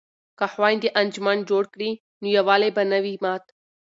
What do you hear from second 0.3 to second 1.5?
که خویندې انجمن